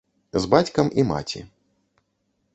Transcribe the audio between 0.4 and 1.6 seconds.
З бацькам і маці.